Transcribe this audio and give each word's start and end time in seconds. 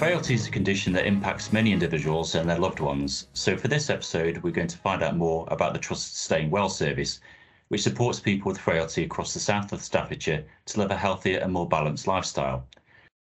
Frailty 0.00 0.32
is 0.32 0.48
a 0.48 0.50
condition 0.50 0.94
that 0.94 1.04
impacts 1.04 1.52
many 1.52 1.74
individuals 1.74 2.34
and 2.34 2.48
their 2.48 2.58
loved 2.58 2.80
ones. 2.80 3.26
So, 3.34 3.54
for 3.54 3.68
this 3.68 3.90
episode, 3.90 4.38
we're 4.38 4.50
going 4.50 4.66
to 4.66 4.78
find 4.78 5.02
out 5.02 5.14
more 5.14 5.46
about 5.50 5.74
the 5.74 5.78
Trusted 5.78 6.16
Staying 6.16 6.50
Well 6.50 6.70
service, 6.70 7.20
which 7.68 7.82
supports 7.82 8.18
people 8.18 8.50
with 8.50 8.58
frailty 8.58 9.04
across 9.04 9.34
the 9.34 9.40
south 9.40 9.74
of 9.74 9.82
Staffordshire 9.82 10.42
to 10.64 10.78
live 10.78 10.90
a 10.90 10.96
healthier 10.96 11.40
and 11.40 11.52
more 11.52 11.68
balanced 11.68 12.06
lifestyle. 12.06 12.66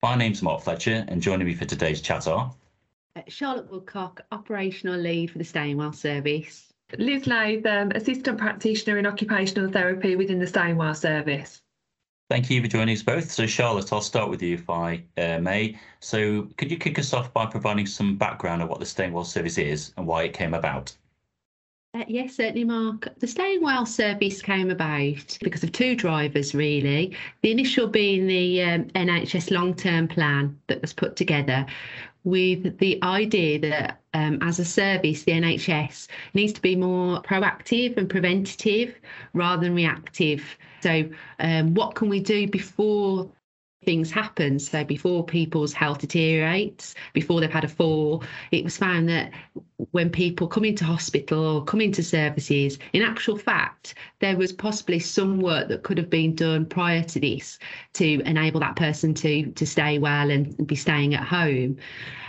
My 0.01 0.15
name's 0.15 0.41
Mark 0.41 0.61
Fletcher, 0.61 1.03
and 1.09 1.21
joining 1.21 1.47
me 1.47 1.53
for 1.53 1.65
today's 1.65 1.99
chat 1.99 2.29
are 2.29 2.55
uh, 3.17 3.21
Charlotte 3.27 3.69
Woodcock, 3.69 4.21
Operational 4.31 4.97
Lead 4.97 5.31
for 5.31 5.39
the 5.39 5.43
Staying 5.43 5.75
Well 5.75 5.91
service. 5.91 6.71
Liz 6.97 7.27
Latham, 7.27 7.91
Assistant 7.91 8.37
Practitioner 8.37 8.97
in 8.99 9.05
Occupational 9.05 9.69
Therapy 9.69 10.15
within 10.15 10.39
the 10.39 10.47
Staying 10.47 10.77
Well 10.77 10.95
service. 10.95 11.61
Thank 12.33 12.49
you 12.49 12.63
for 12.63 12.67
joining 12.67 12.95
us 12.95 13.03
both. 13.03 13.31
So, 13.31 13.45
Charlotte, 13.45 13.93
I'll 13.93 14.01
start 14.01 14.27
with 14.27 14.41
you 14.41 14.55
if 14.55 14.67
I 14.67 15.03
uh, 15.17 15.37
may. 15.37 15.77
So, 15.99 16.49
could 16.57 16.71
you 16.71 16.77
kick 16.77 16.97
us 16.97 17.13
off 17.13 17.31
by 17.31 17.45
providing 17.45 17.85
some 17.85 18.17
background 18.17 18.63
on 18.63 18.67
what 18.67 18.79
the 18.79 18.87
Staying 18.87 19.13
Well 19.13 19.23
service 19.23 19.59
is 19.59 19.93
and 19.97 20.07
why 20.07 20.23
it 20.23 20.33
came 20.33 20.55
about? 20.55 20.95
Uh, 21.93 22.03
yes, 22.07 22.35
certainly, 22.35 22.63
Mark. 22.63 23.07
The 23.19 23.27
Staying 23.27 23.61
Well 23.61 23.85
service 23.85 24.41
came 24.41 24.71
about 24.71 25.37
because 25.41 25.63
of 25.63 25.73
two 25.73 25.95
drivers, 25.95 26.55
really. 26.55 27.15
The 27.43 27.51
initial 27.51 27.85
being 27.85 28.25
the 28.25 28.63
um, 28.63 28.85
NHS 28.95 29.51
long 29.51 29.75
term 29.75 30.07
plan 30.07 30.59
that 30.65 30.81
was 30.81 30.91
put 30.91 31.15
together 31.15 31.67
with 32.23 32.77
the 32.79 33.01
idea 33.03 33.59
that 33.59 34.01
um, 34.13 34.39
as 34.41 34.59
a 34.59 34.65
service, 34.65 35.23
the 35.23 35.33
NHS 35.33 36.07
needs 36.33 36.53
to 36.53 36.61
be 36.61 36.75
more 36.75 37.21
proactive 37.21 37.97
and 37.97 38.09
preventative 38.09 38.95
rather 39.33 39.63
than 39.63 39.75
reactive 39.75 40.43
so, 40.83 41.09
um, 41.39 41.73
what 41.75 41.95
can 41.95 42.09
we 42.09 42.19
do 42.19 42.45
before 42.45 43.31
things 43.85 44.11
happen? 44.11 44.59
So, 44.59 44.83
before 44.83 45.25
people's 45.25 45.71
health 45.71 45.99
deteriorates, 45.99 46.93
before 47.13 47.39
they've 47.39 47.49
had 47.49 47.63
a 47.63 47.69
fall, 47.69 48.21
it 48.51 48.65
was 48.65 48.75
found 48.75 49.07
that 49.07 49.31
when 49.91 50.09
people 50.09 50.47
come 50.47 50.65
into 50.65 50.85
hospital 50.85 51.57
or 51.57 51.63
come 51.63 51.81
into 51.81 52.03
services, 52.03 52.77
in 52.93 53.01
actual 53.01 53.37
fact, 53.37 53.95
there 54.19 54.37
was 54.37 54.51
possibly 54.51 54.99
some 54.99 55.39
work 55.39 55.67
that 55.67 55.83
could 55.83 55.97
have 55.97 56.09
been 56.09 56.35
done 56.35 56.65
prior 56.65 57.03
to 57.03 57.19
this 57.19 57.59
to 57.93 58.21
enable 58.21 58.59
that 58.59 58.75
person 58.75 59.13
to 59.13 59.51
to 59.51 59.65
stay 59.65 59.97
well 59.97 60.29
and 60.29 60.67
be 60.67 60.75
staying 60.75 61.13
at 61.13 61.23
home. 61.23 61.77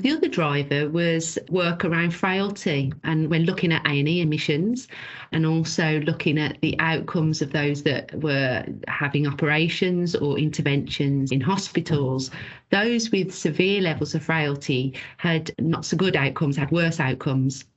The 0.00 0.12
other 0.12 0.28
driver 0.28 0.88
was 0.88 1.38
work 1.50 1.84
around 1.84 2.14
frailty, 2.14 2.92
and 3.04 3.28
when 3.30 3.44
looking 3.44 3.72
at 3.72 3.86
A&E 3.86 4.20
admissions, 4.20 4.88
and 5.32 5.46
also 5.46 6.00
looking 6.00 6.38
at 6.38 6.60
the 6.60 6.78
outcomes 6.78 7.42
of 7.42 7.52
those 7.52 7.82
that 7.82 8.14
were 8.22 8.64
having 8.88 9.26
operations 9.26 10.14
or 10.14 10.38
interventions 10.38 11.32
in 11.32 11.40
hospitals, 11.40 12.30
those 12.70 13.10
with 13.10 13.34
severe 13.34 13.80
levels 13.80 14.14
of 14.14 14.22
frailty 14.22 14.94
had 15.18 15.54
not 15.60 15.84
so 15.84 15.96
good 15.96 16.16
outcomes, 16.16 16.56
had 16.56 16.70
worse 16.70 16.98
outcomes 16.98 17.43
outcomes 17.44 17.73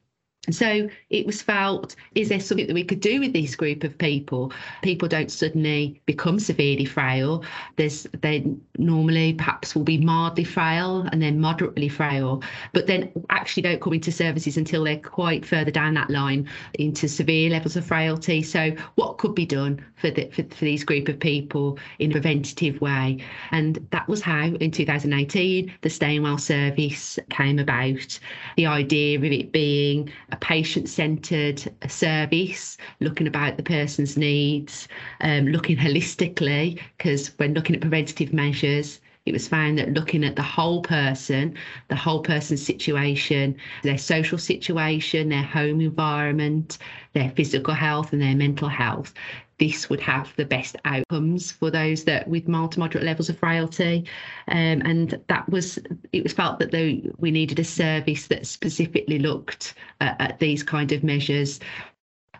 so 0.50 0.90
it 1.10 1.26
was 1.26 1.42
felt, 1.42 1.96
is 2.16 2.30
there 2.30 2.40
something 2.40 2.68
that 2.68 2.74
we 2.74 2.84
could 2.84 3.02
do 3.02 3.20
with 3.20 3.34
this 3.34 3.56
group 3.56 3.84
of 3.84 3.98
people? 3.98 4.54
People 4.82 5.08
don't 5.08 5.32
suddenly 5.32 6.02
become 6.06 6.40
severely 6.40 6.86
frail. 6.86 7.44
There's 7.76 8.08
they 8.22 8.46
normally 8.78 9.34
perhaps 9.34 9.76
will 9.76 9.84
be 9.84 9.98
mildly 9.98 10.46
frail 10.46 11.08
and 11.12 11.22
then 11.22 11.40
moderately 11.40 11.90
frail, 11.90 12.42
but 12.72 12.88
then 12.88 13.12
actually 13.30 13.64
don't 13.64 13.82
come 13.82 13.94
into 13.94 14.12
services 14.12 14.56
until 14.56 14.86
they're 14.86 14.98
quite 14.98 15.46
further 15.46 15.72
down 15.72 15.94
that 15.96 16.10
line 16.10 16.50
into 16.76 17.10
severe 17.10 17.50
levels 17.50 17.76
of 17.76 17.86
frailty. 17.86 18.42
So 18.42 18.72
what 18.96 19.18
could 19.18 19.36
be 19.36 19.46
done 19.46 19.84
for 19.96 20.12
the, 20.12 20.30
for, 20.30 20.44
for 20.44 20.66
these 20.66 20.84
group 20.84 21.10
of 21.10 21.20
people 21.20 21.78
in 22.00 22.12
a 22.12 22.14
preventative 22.14 22.80
way? 22.80 23.18
And 23.52 23.86
that 23.92 24.08
was 24.08 24.22
how 24.22 24.46
in 24.46 24.72
2018 24.72 25.74
the 25.82 25.90
Staying 25.90 26.24
Well 26.24 26.38
service 26.38 27.20
came 27.30 27.60
about. 27.60 28.20
The 28.56 28.66
idea 28.66 29.18
of 29.18 29.26
it 29.26 29.52
being 29.52 30.12
patient 30.42 30.90
centered 30.90 31.64
service, 31.88 32.78
looking 33.00 33.28
about 33.28 33.58
the 33.58 33.64
person's 33.64 34.18
needs, 34.18 34.88
um, 35.22 35.48
looking 35.48 35.78
holistically, 35.78 36.80
because 36.98 37.30
when 37.38 37.54
looking 37.54 37.76
at 37.76 37.82
preventative 37.82 38.34
measures, 38.34 39.00
it 39.26 39.34
was 39.34 39.48
found 39.48 39.78
that 39.78 39.94
looking 39.94 40.24
at 40.24 40.38
the 40.38 40.42
whole 40.42 40.82
person, 40.82 41.54
the 41.90 41.96
whole 41.98 42.22
person's 42.22 42.66
situation, 42.66 43.58
their 43.84 43.98
social 43.98 44.38
situation, 44.38 45.28
their 45.28 45.44
home 45.44 45.82
environment, 45.82 46.78
their 47.12 47.30
physical 47.32 47.74
health, 47.74 48.14
and 48.14 48.22
their 48.22 48.36
mental 48.36 48.70
health, 48.70 49.14
this 49.60 49.90
would 49.90 50.00
have 50.02 50.34
the 50.36 50.46
best 50.46 50.76
outcomes 50.86 51.52
for 51.52 51.72
those 51.72 52.04
that 52.04 52.28
with 52.28 52.48
mild 52.48 52.74
to 52.74 52.80
moderate 52.80 53.04
levels 53.04 53.30
of 53.30 53.40
frailty. 53.40 54.06
Um, 54.48 54.82
and 54.86 55.20
that 55.28 55.50
was, 55.50 55.80
it 56.12 56.24
was 56.24 56.34
felt 56.34 56.60
that 56.60 56.72
the, 56.72 57.12
we 57.18 57.32
needed 57.32 57.60
a 57.60 57.64
service 57.64 58.28
that 58.28 58.46
specifically 58.46 59.20
looked 59.20 59.74
at, 60.00 60.20
at 60.20 60.40
these 60.40 60.64
kind 60.64 60.92
of 60.92 61.04
measures 61.04 61.60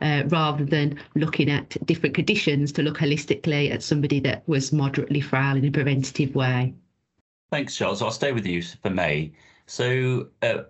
uh, 0.02 0.24
rather 0.28 0.64
than 0.64 1.00
looking 1.16 1.50
at 1.50 1.76
different 1.86 2.16
conditions 2.16 2.72
to 2.74 2.84
look 2.84 2.98
holistically 2.98 3.72
at 3.72 3.82
somebody 3.82 4.20
that 4.20 4.48
was 4.48 4.72
moderately 4.72 5.22
frail 5.22 5.56
in 5.56 5.66
a 5.66 5.72
preventative 5.72 6.36
way. 6.36 6.74
Thanks, 7.50 7.76
Charles. 7.76 8.02
I'll 8.02 8.12
stay 8.12 8.32
with 8.32 8.46
you 8.46 8.62
for 8.62 8.90
May. 8.90 9.32
So, 9.66 10.28
uh, 10.42 10.64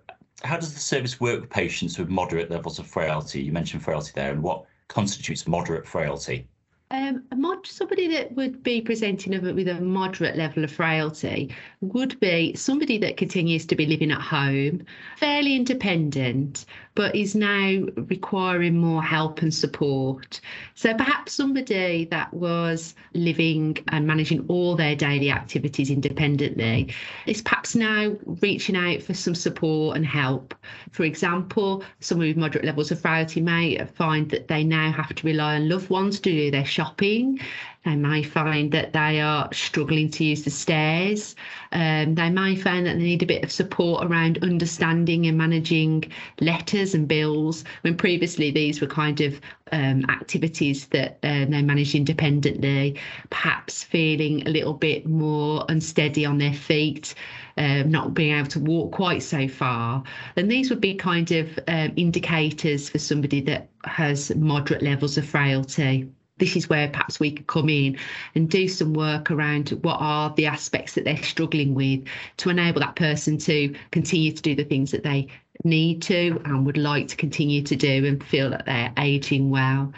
how 0.44 0.56
does 0.56 0.72
the 0.72 0.80
service 0.80 1.20
work 1.20 1.40
with 1.40 1.50
patients 1.50 1.98
with 1.98 2.08
moderate 2.08 2.50
levels 2.50 2.78
of 2.78 2.86
frailty? 2.86 3.42
You 3.42 3.52
mentioned 3.52 3.82
frailty 3.82 4.12
there, 4.14 4.30
and 4.30 4.42
what 4.42 4.64
constitutes 4.88 5.46
moderate 5.46 5.86
frailty? 5.86 6.48
Um, 6.90 7.22
mod, 7.36 7.66
somebody 7.66 8.08
that 8.08 8.34
would 8.34 8.62
be 8.62 8.80
presenting 8.80 9.32
with 9.54 9.68
a 9.68 9.78
moderate 9.78 10.36
level 10.36 10.64
of 10.64 10.72
frailty 10.72 11.54
would 11.82 12.18
be 12.18 12.54
somebody 12.54 12.96
that 12.98 13.18
continues 13.18 13.66
to 13.66 13.76
be 13.76 13.84
living 13.84 14.10
at 14.10 14.22
home, 14.22 14.86
fairly 15.18 15.54
independent, 15.54 16.64
but 16.94 17.14
is 17.14 17.34
now 17.34 17.84
requiring 18.08 18.78
more 18.78 19.02
help 19.02 19.42
and 19.42 19.52
support. 19.52 20.40
So 20.74 20.94
perhaps 20.94 21.34
somebody 21.34 22.06
that 22.06 22.32
was 22.32 22.94
living 23.12 23.76
and 23.88 24.06
managing 24.06 24.46
all 24.48 24.74
their 24.74 24.96
daily 24.96 25.30
activities 25.30 25.90
independently 25.90 26.94
is 27.26 27.42
perhaps 27.42 27.74
now 27.74 28.16
reaching 28.40 28.76
out 28.76 29.02
for 29.02 29.12
some 29.12 29.34
support 29.34 29.96
and 29.96 30.06
help. 30.06 30.54
For 30.90 31.04
example, 31.04 31.84
someone 32.00 32.28
with 32.28 32.38
moderate 32.38 32.64
levels 32.64 32.90
of 32.90 33.00
frailty 33.00 33.42
may 33.42 33.76
find 33.94 34.30
that 34.30 34.48
they 34.48 34.64
now 34.64 34.90
have 34.90 35.14
to 35.14 35.26
rely 35.26 35.56
on 35.56 35.68
loved 35.68 35.90
ones 35.90 36.18
to 36.20 36.30
do 36.30 36.50
their 36.50 36.64
shopping 36.78 37.40
they 37.88 37.96
may 37.96 38.22
find 38.22 38.70
that 38.72 38.92
they 38.92 39.20
are 39.20 39.48
struggling 39.52 40.10
to 40.10 40.24
use 40.24 40.42
the 40.42 40.50
stairs. 40.50 41.34
Um, 41.72 42.16
they 42.16 42.28
may 42.28 42.54
find 42.54 42.84
that 42.86 42.98
they 42.98 43.02
need 43.02 43.22
a 43.22 43.26
bit 43.26 43.42
of 43.42 43.50
support 43.50 44.04
around 44.04 44.42
understanding 44.42 45.26
and 45.26 45.38
managing 45.38 46.04
letters 46.40 46.94
and 46.94 47.08
bills, 47.08 47.64
when 47.80 47.96
previously 47.96 48.50
these 48.50 48.82
were 48.82 48.88
kind 48.88 49.22
of 49.22 49.40
um, 49.72 50.04
activities 50.10 50.86
that 50.88 51.18
um, 51.22 51.50
they 51.50 51.62
managed 51.62 51.94
independently, 51.94 53.00
perhaps 53.30 53.84
feeling 53.84 54.46
a 54.46 54.50
little 54.50 54.74
bit 54.74 55.06
more 55.06 55.64
unsteady 55.70 56.26
on 56.26 56.36
their 56.36 56.54
feet. 56.54 57.14
Um, 57.56 57.90
not 57.90 58.14
being 58.14 58.36
able 58.36 58.48
to 58.50 58.60
walk 58.60 58.92
quite 58.92 59.20
so 59.20 59.48
far. 59.48 60.04
And 60.36 60.48
these 60.48 60.70
would 60.70 60.80
be 60.80 60.94
kind 60.94 61.32
of 61.32 61.58
um, 61.66 61.92
indicators 61.96 62.88
for 62.88 63.00
somebody 63.00 63.40
that 63.40 63.68
has 63.82 64.32
moderate 64.36 64.80
levels 64.80 65.18
of 65.18 65.26
frailty 65.26 66.08
this 66.38 66.56
is 66.56 66.68
where 66.68 66.88
perhaps 66.88 67.20
we 67.20 67.30
could 67.30 67.46
come 67.46 67.68
in 67.68 67.98
and 68.34 68.48
do 68.48 68.68
some 68.68 68.94
work 68.94 69.30
around 69.30 69.70
what 69.82 69.98
are 70.00 70.32
the 70.36 70.46
aspects 70.46 70.94
that 70.94 71.04
they're 71.04 71.22
struggling 71.22 71.74
with 71.74 72.04
to 72.38 72.50
enable 72.50 72.80
that 72.80 72.96
person 72.96 73.38
to 73.38 73.74
continue 73.90 74.32
to 74.32 74.42
do 74.42 74.54
the 74.54 74.64
things 74.64 74.90
that 74.90 75.02
they 75.02 75.26
need 75.64 76.00
to 76.02 76.40
and 76.44 76.64
would 76.64 76.76
like 76.76 77.08
to 77.08 77.16
continue 77.16 77.62
to 77.62 77.76
do 77.76 78.06
and 78.06 78.22
feel 78.22 78.50
that 78.50 78.64
they're 78.66 78.92
aging 78.98 79.50
well. 79.50 79.92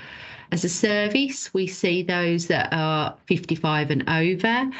As 0.52 0.64
a 0.64 0.68
service, 0.68 1.52
we 1.54 1.66
see 1.66 2.02
those 2.02 2.46
that 2.48 2.70
are 2.72 3.14
55 3.26 3.90
and 3.90 4.08
over. 4.08 4.70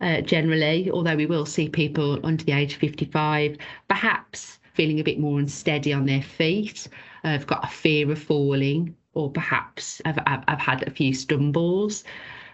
Uh, 0.00 0.20
generally, 0.22 0.90
although 0.90 1.14
we 1.14 1.26
will 1.26 1.46
see 1.46 1.68
people 1.68 2.18
under 2.24 2.42
the 2.42 2.52
age 2.52 2.74
of 2.74 2.80
55, 2.80 3.56
perhaps 3.86 4.58
feeling 4.72 4.98
a 4.98 5.04
bit 5.04 5.20
more 5.20 5.38
unsteady 5.38 5.92
on 5.92 6.06
their 6.06 6.22
feet, 6.22 6.88
uh, 7.22 7.28
have 7.28 7.46
got 7.46 7.62
a 7.62 7.68
fear 7.68 8.10
of 8.10 8.18
falling, 8.18 8.96
or 9.14 9.30
perhaps 9.30 10.00
I've, 10.04 10.18
I've, 10.26 10.58
had 10.58 10.86
a 10.86 10.90
few 10.90 11.12
stumbles. 11.14 12.04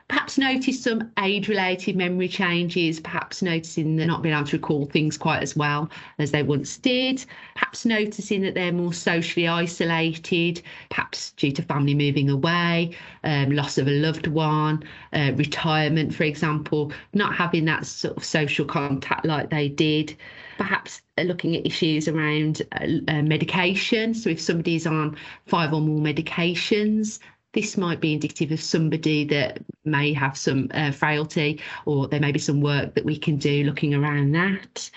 Perhaps 0.08 0.38
notice 0.38 0.82
some 0.82 1.10
age 1.18 1.48
related 1.48 1.96
memory 1.96 2.28
changes, 2.28 3.00
perhaps 3.00 3.42
noticing 3.42 3.96
they're 3.96 4.06
not 4.06 4.22
being 4.22 4.34
able 4.34 4.46
to 4.46 4.56
recall 4.56 4.86
things 4.86 5.18
quite 5.18 5.42
as 5.42 5.56
well 5.56 5.90
as 6.18 6.30
they 6.30 6.44
once 6.44 6.78
did, 6.78 7.24
perhaps 7.54 7.84
noticing 7.84 8.42
that 8.42 8.54
they're 8.54 8.72
more 8.72 8.92
socially 8.92 9.48
isolated, 9.48 10.62
perhaps 10.90 11.32
due 11.32 11.50
to 11.50 11.62
family 11.62 11.94
moving 11.94 12.30
away, 12.30 12.96
um, 13.24 13.50
loss 13.50 13.78
of 13.78 13.88
a 13.88 13.90
loved 13.90 14.28
one, 14.28 14.84
uh, 15.12 15.32
retirement, 15.34 16.14
for 16.14 16.22
example, 16.22 16.92
not 17.12 17.34
having 17.34 17.64
that 17.64 17.84
sort 17.84 18.16
of 18.16 18.24
social 18.24 18.64
contact 18.64 19.24
like 19.24 19.50
they 19.50 19.68
did 19.68 20.16
perhaps 20.56 21.02
looking 21.22 21.56
at 21.56 21.66
issues 21.66 22.08
around 22.08 22.62
uh, 22.80 22.86
uh, 23.08 23.22
medication. 23.22 24.14
So 24.14 24.30
if 24.30 24.40
somebody's 24.40 24.86
on 24.86 25.16
five 25.46 25.72
or 25.72 25.80
more 25.80 26.00
medications, 26.00 27.18
this 27.52 27.76
might 27.76 28.00
be 28.00 28.12
indicative 28.12 28.52
of 28.52 28.60
somebody 28.60 29.24
that 29.24 29.58
may 29.86 30.12
have 30.12 30.36
some 30.36 30.68
uh, 30.74 30.90
frailty, 30.90 31.60
or 31.84 32.08
there 32.08 32.20
may 32.20 32.32
be 32.32 32.38
some 32.38 32.60
work 32.60 32.94
that 32.94 33.04
we 33.04 33.16
can 33.16 33.36
do 33.36 33.64
looking 33.64 33.94
around 33.94 34.32
that. 34.32 34.90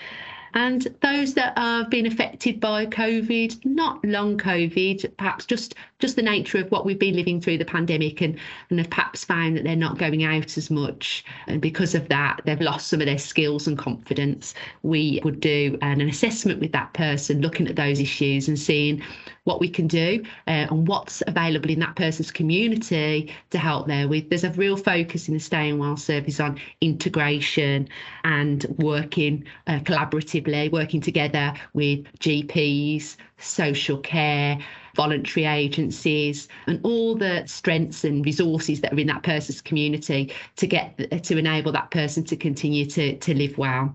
And 0.54 0.88
those 1.00 1.34
that 1.34 1.56
have 1.56 1.90
been 1.90 2.06
affected 2.06 2.60
by 2.60 2.86
COVID, 2.86 3.64
not 3.64 4.04
long 4.04 4.36
COVID, 4.38 5.16
perhaps 5.16 5.46
just 5.46 5.74
just 6.00 6.16
the 6.16 6.22
nature 6.22 6.58
of 6.58 6.70
what 6.70 6.86
we've 6.86 6.98
been 6.98 7.14
living 7.14 7.40
through 7.40 7.58
the 7.58 7.64
pandemic 7.64 8.22
and, 8.22 8.38
and 8.70 8.78
have 8.78 8.90
perhaps 8.90 9.24
found 9.24 9.56
that 9.56 9.64
they're 9.64 9.76
not 9.76 9.98
going 9.98 10.24
out 10.24 10.56
as 10.56 10.70
much. 10.70 11.24
And 11.46 11.60
because 11.60 11.94
of 11.94 12.08
that, 12.08 12.40
they've 12.44 12.60
lost 12.60 12.88
some 12.88 13.00
of 13.00 13.06
their 13.06 13.18
skills 13.18 13.66
and 13.66 13.76
confidence. 13.76 14.54
We 14.82 15.20
would 15.24 15.40
do 15.40 15.78
an, 15.82 16.00
an 16.00 16.08
assessment 16.08 16.60
with 16.60 16.72
that 16.72 16.92
person, 16.94 17.42
looking 17.42 17.68
at 17.68 17.76
those 17.76 18.00
issues 18.00 18.48
and 18.48 18.58
seeing 18.58 19.02
what 19.44 19.60
we 19.60 19.68
can 19.68 19.86
do 19.86 20.22
uh, 20.46 20.66
and 20.70 20.86
what's 20.86 21.22
available 21.26 21.70
in 21.70 21.80
that 21.80 21.96
person's 21.96 22.30
community 22.30 23.34
to 23.50 23.58
help 23.58 23.86
there 23.86 24.06
with. 24.06 24.28
There's 24.28 24.44
a 24.44 24.50
real 24.50 24.76
focus 24.76 25.28
in 25.28 25.34
the 25.34 25.40
Staying 25.40 25.78
Well 25.78 25.96
service 25.96 26.40
on 26.40 26.60
integration 26.80 27.88
and 28.24 28.64
working 28.78 29.44
uh, 29.66 29.80
collaboratively, 29.80 30.39
working 30.72 31.00
together 31.00 31.54
with 31.74 32.04
GPs, 32.18 33.16
social 33.38 33.98
care, 33.98 34.58
voluntary 34.96 35.46
agencies, 35.46 36.48
and 36.66 36.80
all 36.84 37.14
the 37.14 37.44
strengths 37.46 38.04
and 38.04 38.24
resources 38.24 38.80
that 38.80 38.92
are 38.92 38.98
in 38.98 39.06
that 39.06 39.22
person's 39.22 39.60
community 39.60 40.32
to 40.56 40.66
get 40.66 41.22
to 41.24 41.38
enable 41.38 41.72
that 41.72 41.90
person 41.90 42.24
to 42.24 42.36
continue 42.36 42.86
to 42.86 43.16
to 43.16 43.34
live 43.34 43.56
well. 43.58 43.94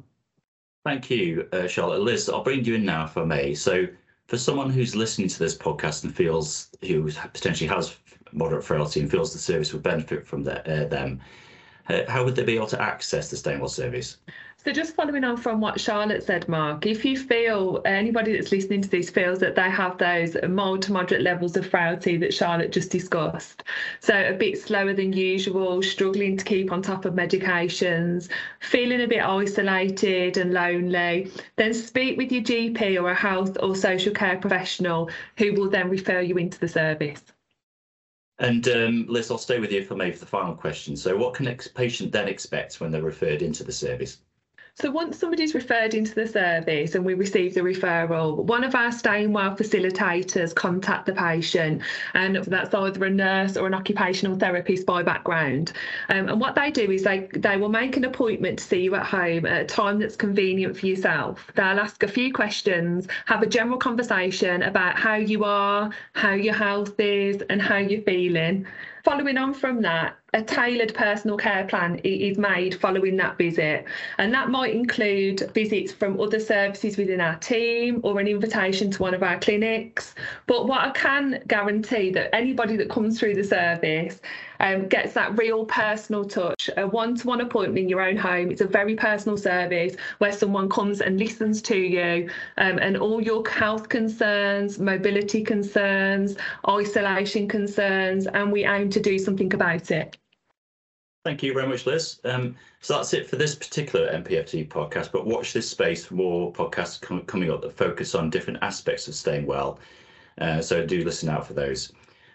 Thank 0.85 1.09
you, 1.09 1.47
uh, 1.51 1.67
Charlotte. 1.67 2.01
Liz, 2.01 2.29
I'll 2.29 2.43
bring 2.43 2.63
you 2.63 2.75
in 2.75 2.85
now 2.85 3.11
I 3.15 3.23
may. 3.23 3.55
So, 3.55 3.87
for 4.27 4.37
someone 4.37 4.69
who's 4.69 4.95
listening 4.95 5.27
to 5.29 5.39
this 5.39 5.57
podcast 5.57 6.03
and 6.03 6.15
feels 6.15 6.69
who 6.81 7.11
potentially 7.33 7.67
has 7.67 7.95
moderate 8.31 8.63
frailty 8.63 8.99
and 8.99 9.09
feels 9.09 9.33
the 9.33 9.39
service 9.39 9.73
would 9.73 9.81
benefit 9.81 10.27
from 10.27 10.43
the, 10.43 10.59
uh, 10.61 10.87
them, 10.87 11.21
Uh, 11.87 12.01
how 12.07 12.23
would 12.23 12.35
they 12.35 12.43
be 12.43 12.55
able 12.55 12.67
to 12.67 12.81
access 12.81 13.29
the 13.29 13.37
Staying 13.37 13.59
Well 13.59 13.69
service? 13.69 14.17
So, 14.65 14.71
just 14.71 14.95
following 14.95 15.23
on 15.23 15.37
from 15.37 15.61
what 15.61 15.79
Charlotte 15.79 16.23
said, 16.23 16.49
Mark, 16.49 16.87
if 16.87 17.05
you 17.05 17.15
feel 17.15 17.83
uh, 17.85 17.89
anybody 17.89 18.33
that's 18.33 18.51
listening 18.51 18.81
to 18.81 18.89
this 18.89 19.11
feels 19.11 19.37
that 19.37 19.53
they 19.53 19.69
have 19.69 19.99
those 19.99 20.35
mild 20.49 20.81
to 20.83 20.91
moderate 20.91 21.21
levels 21.21 21.55
of 21.55 21.67
frailty 21.67 22.17
that 22.17 22.33
Charlotte 22.33 22.71
just 22.71 22.89
discussed, 22.89 23.61
so 23.99 24.15
a 24.15 24.33
bit 24.33 24.57
slower 24.59 24.93
than 24.93 25.13
usual, 25.13 25.83
struggling 25.83 26.35
to 26.35 26.43
keep 26.43 26.71
on 26.71 26.81
top 26.81 27.05
of 27.05 27.13
medications, 27.13 28.27
feeling 28.59 29.01
a 29.01 29.07
bit 29.07 29.23
isolated 29.23 30.37
and 30.37 30.51
lonely, 30.51 31.31
then 31.57 31.71
speak 31.71 32.17
with 32.17 32.31
your 32.31 32.41
GP 32.41 32.99
or 32.99 33.11
a 33.11 33.15
health 33.15 33.55
or 33.61 33.75
social 33.75 34.13
care 34.13 34.37
professional 34.37 35.11
who 35.37 35.53
will 35.53 35.69
then 35.69 35.91
refer 35.91 36.21
you 36.21 36.37
into 36.37 36.59
the 36.59 36.67
service. 36.67 37.21
And 38.39 38.67
um, 38.67 39.05
Liz, 39.07 39.31
I'll 39.31 39.37
stay 39.37 39.59
with 39.59 39.71
you 39.71 39.83
for 39.85 39.95
maybe 39.95 40.17
the 40.17 40.25
final 40.25 40.55
question. 40.55 40.95
So, 40.95 41.15
what 41.17 41.33
can 41.33 41.47
a 41.47 41.55
patient 41.55 42.11
then 42.11 42.27
expect 42.27 42.79
when 42.79 42.91
they're 42.91 43.01
referred 43.01 43.41
into 43.41 43.63
the 43.63 43.71
service? 43.71 44.19
So 44.77 44.91
once 44.91 45.17
somebody's 45.17 45.55
referred 45.55 45.93
into 45.93 46.13
the 46.13 46.27
service 46.27 46.95
and 46.95 47.05
we 47.05 47.13
receive 47.13 47.53
the 47.53 47.61
referral, 47.61 48.43
one 48.43 48.65
of 48.65 48.75
our 48.75 48.91
staying 48.91 49.31
well 49.31 49.55
facilitators 49.55 50.53
contact 50.53 51.05
the 51.05 51.13
patient, 51.13 51.81
and 52.13 52.35
that's 52.35 52.73
either 52.73 53.05
a 53.05 53.09
nurse 53.09 53.55
or 53.55 53.67
an 53.67 53.73
occupational 53.73 54.37
therapist 54.37 54.85
by 54.85 55.01
background. 55.01 55.71
Um, 56.09 56.27
and 56.27 56.41
what 56.41 56.55
they 56.55 56.71
do 56.71 56.91
is 56.91 57.03
they 57.03 57.29
they 57.35 57.55
will 57.55 57.69
make 57.69 57.95
an 57.95 58.03
appointment 58.03 58.59
to 58.59 58.65
see 58.65 58.81
you 58.81 58.95
at 58.95 59.05
home 59.05 59.45
at 59.45 59.61
a 59.61 59.65
time 59.65 59.97
that's 59.97 60.17
convenient 60.17 60.77
for 60.77 60.87
yourself. 60.87 61.49
They'll 61.55 61.79
ask 61.79 62.03
a 62.03 62.07
few 62.09 62.33
questions, 62.33 63.07
have 63.27 63.43
a 63.43 63.47
general 63.47 63.77
conversation 63.77 64.61
about 64.63 64.99
how 64.99 65.15
you 65.15 65.45
are, 65.45 65.89
how 66.15 66.33
your 66.33 66.53
health 66.53 66.99
is, 66.99 67.41
and 67.49 67.61
how 67.61 67.77
you're 67.77 68.01
feeling. 68.01 68.67
Following 69.05 69.37
on 69.37 69.53
from 69.53 69.83
that, 69.83 70.17
a 70.35 70.41
tailored 70.41 70.93
personal 70.93 71.37
care 71.37 71.63
plan 71.65 71.95
is 72.03 72.37
made 72.37 72.75
following 72.75 73.15
that 73.15 73.37
visit. 73.37 73.85
And 74.17 74.33
that 74.33 74.49
might 74.49 74.75
include 74.75 75.49
visits 75.53 75.93
from 75.93 76.19
other 76.19 76.41
services 76.41 76.97
within 76.97 77.21
our 77.21 77.37
team 77.37 78.01
or 78.03 78.19
an 78.19 78.27
invitation 78.27 78.91
to 78.91 79.01
one 79.01 79.13
of 79.13 79.23
our 79.23 79.39
clinics. 79.39 80.13
But 80.45 80.67
what 80.67 80.81
I 80.81 80.91
can 80.91 81.41
guarantee 81.47 82.11
that 82.11 82.35
anybody 82.35 82.75
that 82.75 82.89
comes 82.89 83.17
through 83.17 83.35
the 83.35 83.45
service 83.45 84.19
um, 84.59 84.87
gets 84.89 85.13
that 85.13 85.37
real 85.37 85.65
personal 85.65 86.25
touch, 86.25 86.69
a 86.75 86.85
one 86.85 87.15
to 87.15 87.27
one 87.27 87.39
appointment 87.39 87.79
in 87.79 87.89
your 87.89 88.01
own 88.01 88.17
home. 88.17 88.51
It's 88.51 88.61
a 88.61 88.67
very 88.67 88.95
personal 88.95 89.37
service 89.37 89.95
where 90.17 90.33
someone 90.33 90.69
comes 90.69 90.99
and 90.99 91.17
listens 91.17 91.61
to 91.63 91.77
you 91.77 92.29
um, 92.57 92.77
and 92.79 92.97
all 92.97 93.21
your 93.21 93.47
health 93.47 93.87
concerns, 93.87 94.79
mobility 94.79 95.43
concerns, 95.43 96.35
isolation 96.67 97.47
concerns, 97.47 98.27
and 98.27 98.51
we 98.51 98.65
aim 98.65 98.89
to 98.89 98.99
do 98.99 99.17
something 99.17 99.53
about 99.53 99.91
it. 99.91 100.17
Thank 101.25 101.41
you 101.41 101.53
very 101.55 101.67
much, 101.67 101.87
Liz. 101.87 102.19
Um, 102.23 102.55
so 102.81 102.93
that's 102.93 103.11
it 103.15 103.27
for 103.27 103.35
this 103.35 103.55
particular 103.55 104.13
MPFT 104.13 104.67
podcast, 104.67 105.11
but 105.11 105.25
watch 105.25 105.53
this 105.53 105.67
space 105.67 106.05
for 106.05 106.13
more 106.13 106.53
podcasts 106.53 107.01
com 107.01 107.23
coming 107.23 107.49
up 107.49 107.63
that 107.63 107.75
focus 107.75 108.13
on 108.13 108.29
different 108.29 108.59
aspects 108.61 109.07
of 109.07 109.15
staying 109.15 109.47
well. 109.47 109.79
Uh, 110.39 110.61
so 110.61 110.85
do 110.85 111.03
listen 111.03 111.27
out 111.27 111.47
for 111.47 111.53
those. 111.53 111.91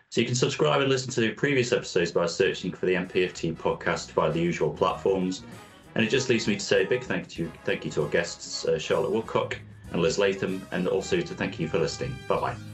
So 0.09 0.21
you 0.21 0.27
can 0.27 0.35
subscribe 0.35 0.81
and 0.81 0.91
listen 0.91 1.13
to 1.13 1.33
previous 1.35 1.73
episodes 1.73 2.11
by 2.11 2.27
searching 2.27 2.73
for 2.73 2.87
the 2.87 2.95
MPFT 2.95 3.55
podcast 3.55 4.11
via 4.11 4.33
the 4.33 4.41
usual 4.41 4.71
platforms. 4.73 5.45
And 5.95 6.05
it 6.05 6.11
just 6.11 6.29
leaves 6.29 6.49
me 6.49 6.57
to 6.57 6.61
say 6.61 6.83
a 6.83 6.89
big 6.89 7.05
thank 7.05 7.39
you, 7.39 7.53
thank 7.65 7.85
you 7.85 7.93
to 7.93 8.03
our 8.03 8.09
guests, 8.09 8.65
uh, 8.65 8.77
Charlotte 8.77 9.13
Woodcock 9.13 9.57
and 9.93 10.03
Liz 10.03 10.19
Latham, 10.19 10.67
and 10.73 10.89
also 10.89 11.21
to 11.21 11.35
thank 11.35 11.61
you 11.61 11.69
for 11.69 11.79
listening. 11.79 12.17
Bye 12.27 12.41
bye. 12.41 12.70